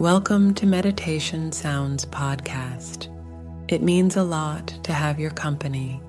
Welcome 0.00 0.54
to 0.54 0.66
Meditation 0.66 1.52
Sounds 1.52 2.04
Podcast. 2.04 3.08
It 3.68 3.80
means 3.80 4.16
a 4.16 4.24
lot 4.24 4.66
to 4.82 4.92
have 4.92 5.20
your 5.20 5.30
company. 5.30 6.02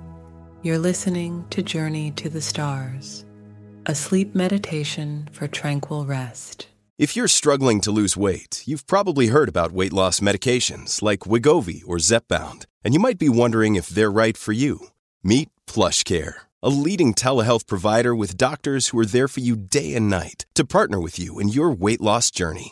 You're 0.63 0.79
listening 0.79 1.45
to 1.51 1.61
Journey 1.61 2.09
to 2.13 2.27
the 2.27 2.41
Stars, 2.41 3.25
a 3.85 3.93
sleep 3.93 4.33
meditation 4.33 5.29
for 5.31 5.47
tranquil 5.47 6.07
rest. 6.07 6.67
If 6.97 7.15
you're 7.15 7.27
struggling 7.27 7.79
to 7.81 7.91
lose 7.91 8.17
weight, 8.17 8.63
you've 8.65 8.87
probably 8.87 9.27
heard 9.27 9.49
about 9.49 9.71
weight 9.71 9.93
loss 9.93 10.19
medications 10.19 11.03
like 11.03 11.19
Wegovy 11.19 11.83
or 11.85 11.97
Zepbound, 11.97 12.65
and 12.83 12.95
you 12.95 12.99
might 12.99 13.19
be 13.19 13.29
wondering 13.29 13.75
if 13.75 13.89
they're 13.89 14.11
right 14.11 14.35
for 14.35 14.51
you. 14.51 14.87
Meet 15.23 15.49
PlushCare, 15.67 16.33
a 16.63 16.69
leading 16.69 17.13
telehealth 17.13 17.67
provider 17.67 18.15
with 18.15 18.35
doctors 18.35 18.87
who 18.87 18.97
are 18.97 19.05
there 19.05 19.27
for 19.27 19.41
you 19.41 19.55
day 19.55 19.93
and 19.93 20.09
night 20.09 20.47
to 20.55 20.65
partner 20.65 20.99
with 20.99 21.19
you 21.19 21.37
in 21.37 21.49
your 21.49 21.69
weight 21.69 22.01
loss 22.01 22.31
journey. 22.31 22.71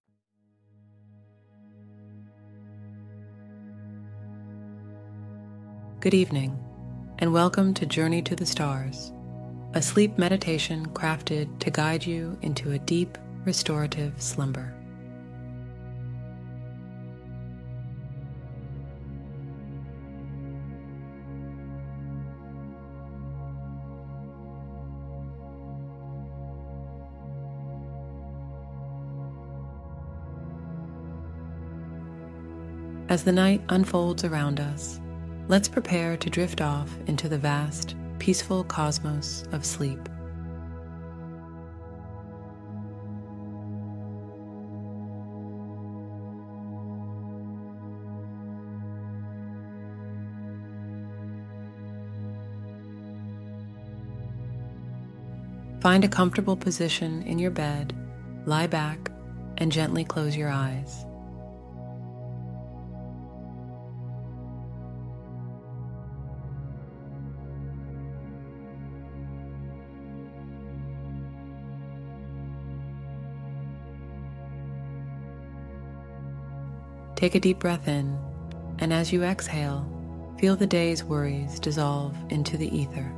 Good 6.01 6.15
evening, 6.15 6.57
and 7.19 7.31
welcome 7.31 7.75
to 7.75 7.85
Journey 7.85 8.23
to 8.23 8.35
the 8.35 8.43
Stars, 8.43 9.13
a 9.75 9.83
sleep 9.83 10.17
meditation 10.17 10.87
crafted 10.87 11.59
to 11.59 11.69
guide 11.69 12.03
you 12.03 12.39
into 12.41 12.71
a 12.71 12.79
deep, 12.79 13.19
restorative 13.45 14.19
slumber. 14.19 14.73
As 33.07 33.23
the 33.23 33.31
night 33.31 33.61
unfolds 33.69 34.23
around 34.23 34.59
us, 34.59 35.00
let's 35.51 35.67
prepare 35.67 36.15
to 36.15 36.29
drift 36.29 36.61
off 36.61 36.89
into 37.07 37.27
the 37.27 37.37
vast, 37.37 37.93
peaceful 38.19 38.63
cosmos 38.63 39.43
of 39.51 39.65
sleep. 39.65 39.99
Find 55.81 56.05
a 56.05 56.07
comfortable 56.07 56.55
position 56.55 57.23
in 57.23 57.39
your 57.39 57.51
bed, 57.51 57.93
lie 58.45 58.67
back, 58.67 59.11
and 59.57 59.69
gently 59.69 60.05
close 60.05 60.37
your 60.37 60.49
eyes. 60.49 61.03
Take 77.21 77.35
a 77.35 77.39
deep 77.39 77.59
breath 77.59 77.87
in, 77.87 78.17
and 78.79 78.91
as 78.91 79.13
you 79.13 79.21
exhale, 79.21 79.85
feel 80.39 80.55
the 80.55 80.65
day's 80.65 81.03
worries 81.03 81.59
dissolve 81.59 82.17
into 82.29 82.57
the 82.57 82.75
ether. 82.75 83.13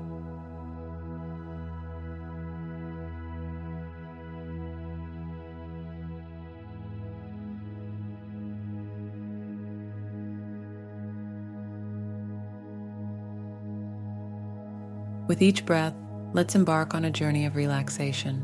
With 15.30 15.42
each 15.42 15.66
breath, 15.66 15.96
let's 16.34 16.56
embark 16.56 16.94
on 16.94 17.06
a 17.06 17.10
journey 17.10 17.46
of 17.46 17.56
relaxation. 17.56 18.44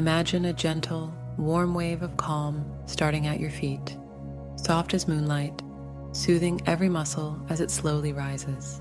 Imagine 0.00 0.46
a 0.46 0.52
gentle, 0.54 1.12
warm 1.36 1.74
wave 1.74 2.00
of 2.00 2.16
calm 2.16 2.64
starting 2.86 3.26
at 3.26 3.38
your 3.38 3.50
feet, 3.50 3.98
soft 4.56 4.94
as 4.94 5.06
moonlight, 5.06 5.60
soothing 6.12 6.58
every 6.64 6.88
muscle 6.88 7.38
as 7.50 7.60
it 7.60 7.70
slowly 7.70 8.14
rises. 8.14 8.80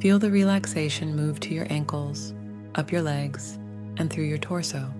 Feel 0.00 0.18
the 0.18 0.30
relaxation 0.30 1.14
move 1.14 1.38
to 1.40 1.52
your 1.52 1.66
ankles 1.68 2.32
up 2.74 2.92
your 2.92 3.02
legs, 3.02 3.58
and 3.96 4.10
through 4.10 4.24
your 4.24 4.38
torso. 4.38 4.92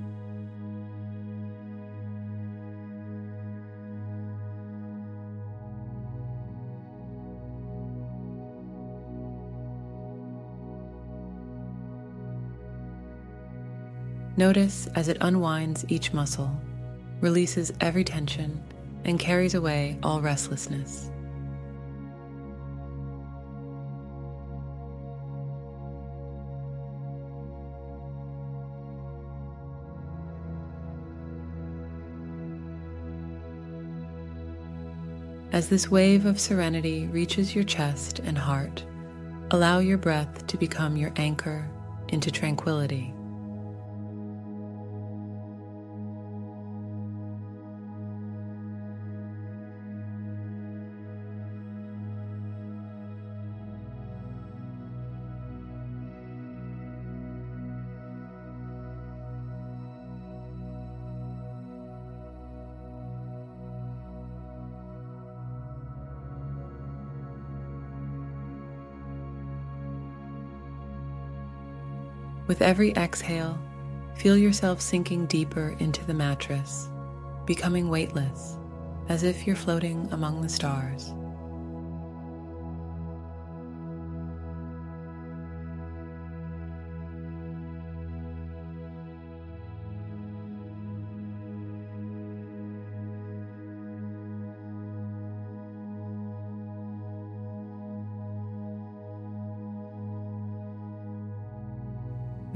Notice 14.36 14.86
as 14.94 15.08
it 15.08 15.16
unwinds 15.20 15.84
each 15.88 16.12
muscle, 16.12 16.50
releases 17.20 17.72
every 17.80 18.04
tension, 18.04 18.62
and 19.04 19.18
carries 19.18 19.54
away 19.54 19.98
all 20.02 20.20
restlessness. 20.20 21.10
As 35.50 35.68
this 35.68 35.90
wave 35.90 36.26
of 36.26 36.38
serenity 36.38 37.06
reaches 37.06 37.54
your 37.54 37.64
chest 37.64 38.18
and 38.18 38.36
heart, 38.36 38.84
allow 39.50 39.78
your 39.78 39.96
breath 39.96 40.46
to 40.46 40.58
become 40.58 40.94
your 40.94 41.12
anchor 41.16 41.66
into 42.08 42.30
tranquility. 42.30 43.14
With 72.58 72.66
every 72.66 72.90
exhale, 72.94 73.56
feel 74.16 74.36
yourself 74.36 74.80
sinking 74.80 75.26
deeper 75.26 75.76
into 75.78 76.04
the 76.06 76.12
mattress, 76.12 76.88
becoming 77.46 77.88
weightless, 77.88 78.56
as 79.08 79.22
if 79.22 79.46
you're 79.46 79.54
floating 79.54 80.08
among 80.10 80.42
the 80.42 80.48
stars. 80.48 81.14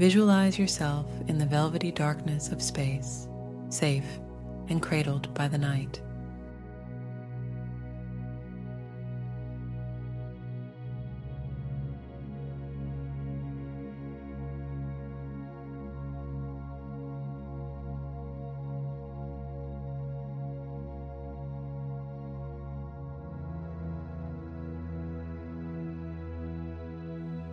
Visualize 0.03 0.59
yourself 0.59 1.05
in 1.29 1.37
the 1.37 1.45
velvety 1.45 1.89
darkness 1.89 2.51
of 2.51 2.61
space, 2.61 3.29
safe 3.69 4.19
and 4.67 4.81
cradled 4.81 5.33
by 5.33 5.47
the 5.47 5.57
night. 5.57 6.01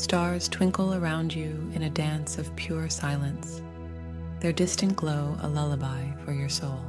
Stars 0.00 0.48
twinkle 0.48 0.94
around 0.94 1.34
you 1.34 1.70
in 1.74 1.82
a 1.82 1.90
dance 1.90 2.38
of 2.38 2.56
pure 2.56 2.88
silence, 2.88 3.60
their 4.40 4.50
distant 4.50 4.96
glow 4.96 5.36
a 5.42 5.48
lullaby 5.48 6.10
for 6.24 6.32
your 6.32 6.48
soul. 6.48 6.80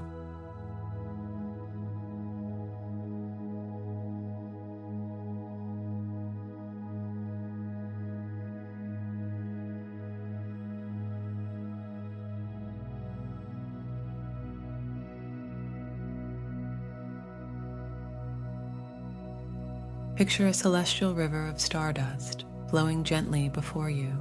Picture 20.16 20.48
a 20.48 20.54
celestial 20.54 21.14
river 21.14 21.50
of 21.50 21.60
stardust 21.60 22.46
flowing 22.72 23.04
gently 23.04 23.50
before 23.50 23.90
you, 23.90 24.18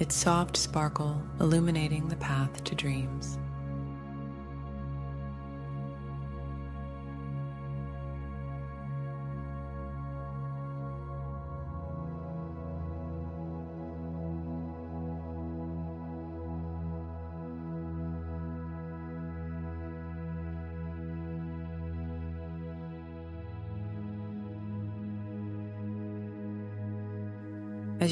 its 0.00 0.16
soft 0.16 0.56
sparkle 0.56 1.22
illuminating 1.38 2.08
the 2.08 2.16
path 2.16 2.64
to 2.64 2.74
dreams. 2.74 3.38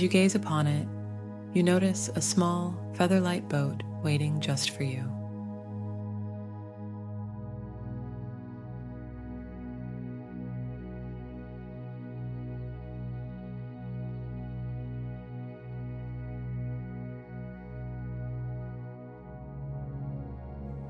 As 0.00 0.02
you 0.02 0.08
gaze 0.08 0.34
upon 0.34 0.66
it, 0.66 0.88
you 1.52 1.62
notice 1.62 2.08
a 2.14 2.22
small, 2.22 2.74
feather-light 2.94 3.50
boat 3.50 3.82
waiting 4.02 4.40
just 4.40 4.70
for 4.70 4.82
you. 4.82 5.02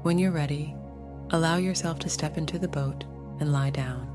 When 0.05 0.21
you're 0.21 0.31
ready, 0.31 0.77
allow 1.31 1.57
yourself 1.57 1.99
to 1.99 2.09
step 2.09 2.39
into 2.39 2.61
the 2.61 2.69
boat 2.69 3.03
and 3.41 3.53
lie 3.53 3.71
down. 3.71 4.10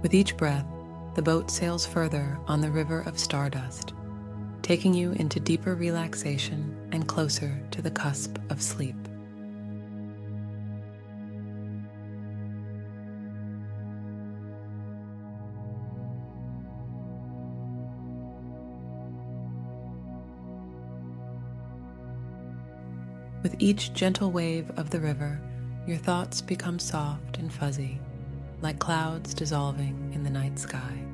With 0.00 0.14
each 0.14 0.36
breath, 0.36 0.66
the 1.14 1.22
boat 1.22 1.50
sails 1.50 1.84
further 1.84 2.38
on 2.46 2.60
the 2.60 2.70
river 2.70 3.00
of 3.00 3.18
stardust, 3.18 3.94
taking 4.62 4.94
you 4.94 5.10
into 5.12 5.40
deeper 5.40 5.74
relaxation 5.74 6.76
and 6.92 7.08
closer 7.08 7.60
to 7.72 7.82
the 7.82 7.90
cusp 7.90 8.38
of 8.48 8.62
sleep. 8.62 8.94
With 23.42 23.56
each 23.58 23.92
gentle 23.94 24.30
wave 24.30 24.70
of 24.76 24.90
the 24.90 25.00
river, 25.00 25.40
your 25.88 25.98
thoughts 25.98 26.40
become 26.40 26.78
soft 26.78 27.38
and 27.38 27.52
fuzzy 27.52 28.00
like 28.60 28.78
clouds 28.78 29.34
dissolving 29.34 30.10
in 30.14 30.24
the 30.24 30.30
night 30.30 30.58
sky. 30.58 31.04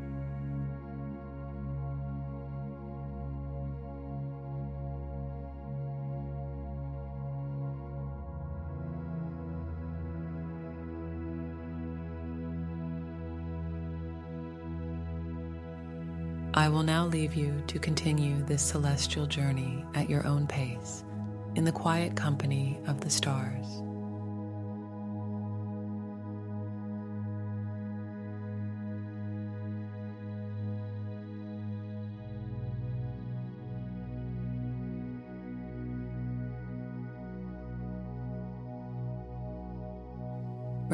I 16.56 16.68
will 16.68 16.84
now 16.84 17.06
leave 17.06 17.34
you 17.34 17.60
to 17.66 17.80
continue 17.80 18.40
this 18.44 18.62
celestial 18.62 19.26
journey 19.26 19.84
at 19.94 20.08
your 20.08 20.24
own 20.24 20.46
pace, 20.46 21.04
in 21.56 21.64
the 21.64 21.72
quiet 21.72 22.14
company 22.14 22.78
of 22.86 23.00
the 23.00 23.10
stars. 23.10 23.82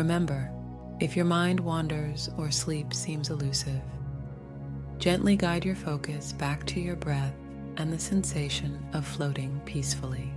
Remember, 0.01 0.51
if 0.99 1.15
your 1.15 1.27
mind 1.27 1.61
wanders 1.61 2.31
or 2.39 2.51
sleep 2.51 2.95
seems 2.95 3.29
elusive, 3.29 3.83
gently 4.97 5.37
guide 5.37 5.63
your 5.63 5.75
focus 5.75 6.33
back 6.33 6.65
to 6.69 6.81
your 6.81 6.97
breath 6.97 7.35
and 7.77 7.93
the 7.93 7.99
sensation 7.99 8.83
of 8.95 9.07
floating 9.07 9.61
peacefully. 9.67 10.33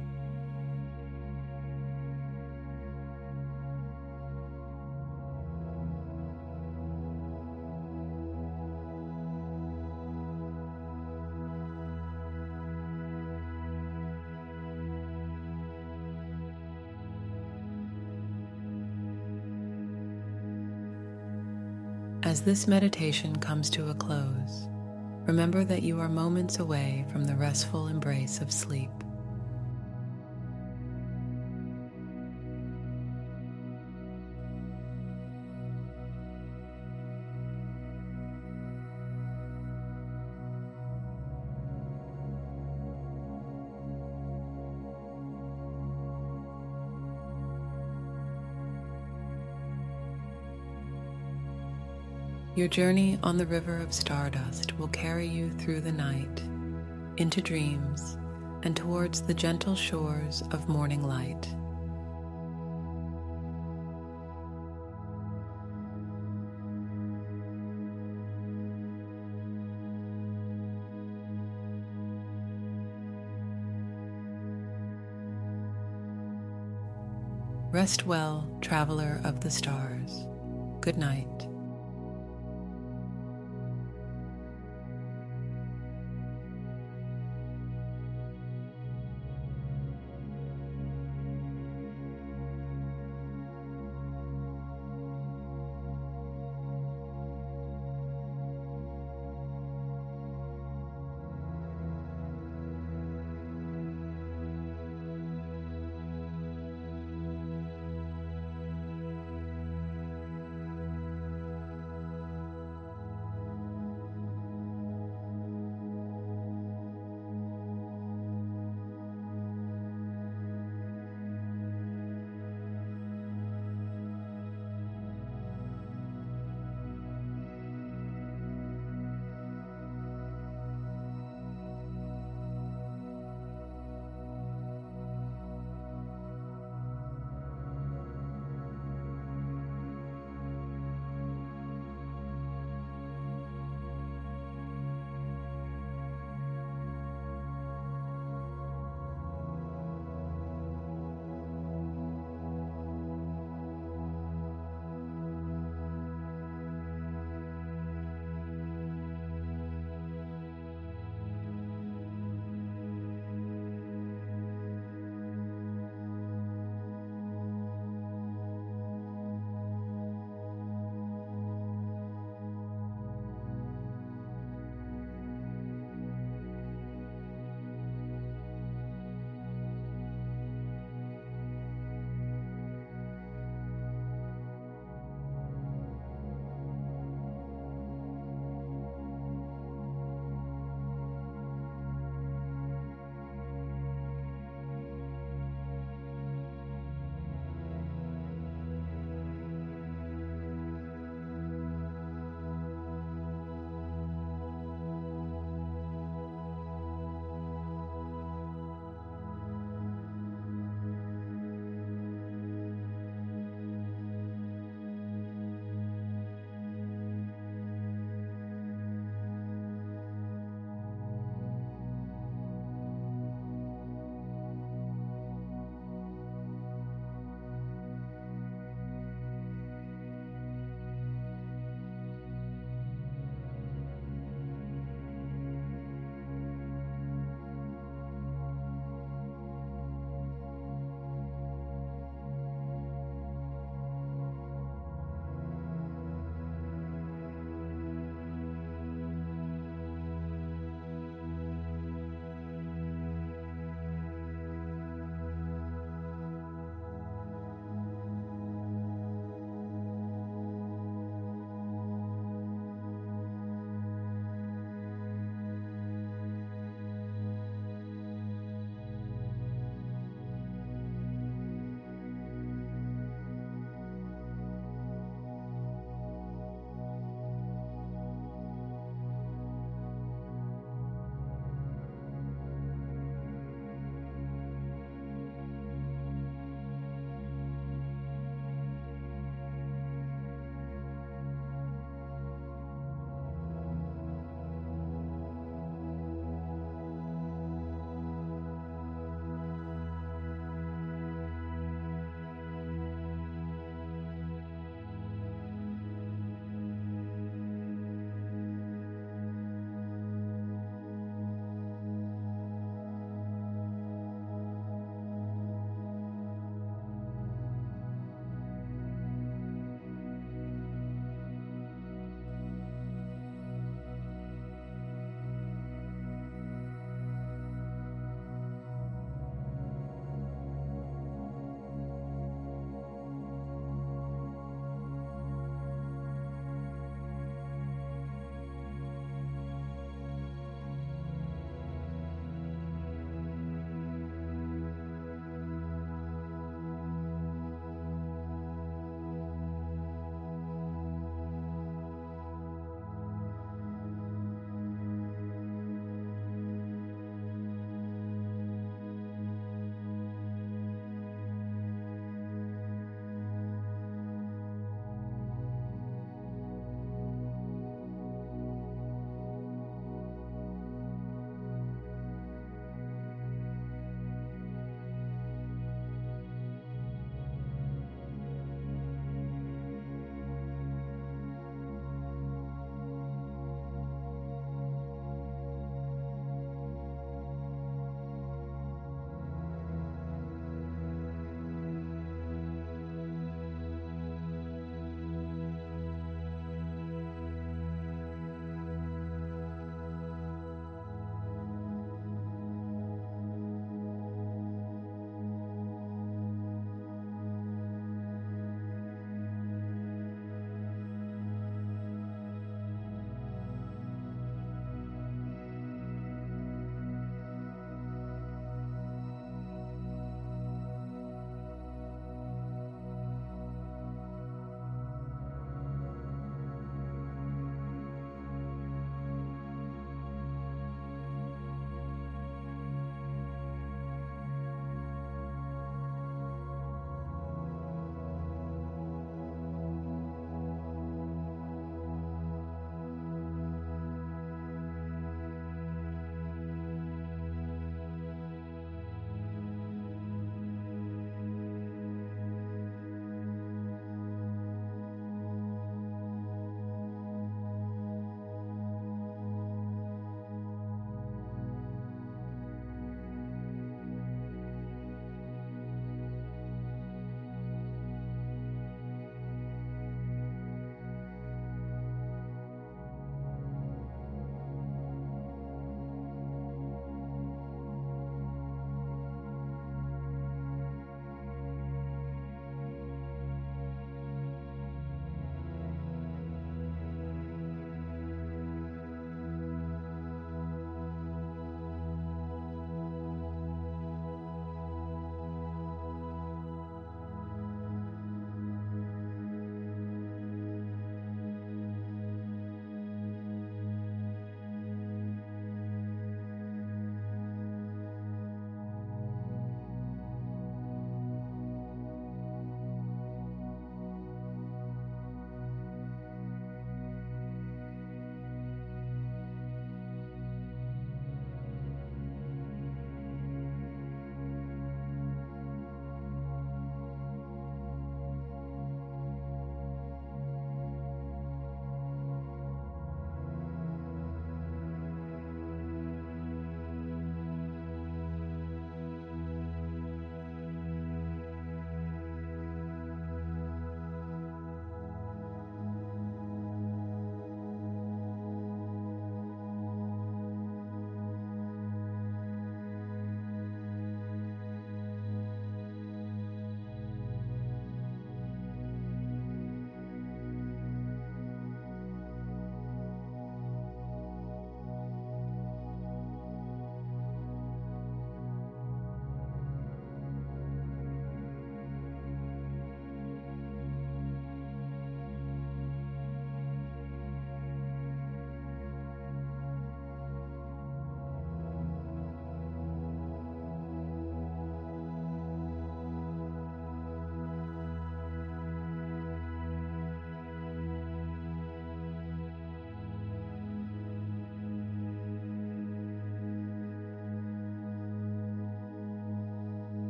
As 22.26 22.42
this 22.42 22.70
meditation 22.70 23.36
comes 23.36 23.70
to 23.72 23.90
a 23.90 23.94
close, 23.94 24.70
remember 25.28 25.66
that 25.66 25.84
you 25.84 26.00
are 26.00 26.08
moments 26.08 26.60
away 26.60 27.06
from 27.12 27.26
the 27.26 27.36
restful 27.36 27.90
embrace 27.90 28.40
of 28.40 28.50
sleep. 28.50 28.92
Your 52.56 52.68
journey 52.68 53.18
on 53.24 53.38
the 53.38 53.48
river 53.48 53.78
of 53.78 53.92
stardust 53.92 54.78
will 54.78 54.90
carry 54.90 55.28
you 55.28 55.50
through 55.50 55.82
the 55.82 55.92
night, 55.92 56.44
into 57.18 57.42
dreams, 57.42 58.16
and 58.62 58.78
towards 58.78 59.22
the 59.22 59.34
gentle 59.34 59.76
shores 59.76 60.44
of 60.52 60.70
morning 60.70 61.02
light. 61.02 61.48
Rest 77.72 78.06
well, 78.06 78.48
traveler 78.62 79.20
of 79.24 79.42
the 79.42 79.50
stars. 79.50 80.28
Good 80.82 81.00
night. 81.00 81.48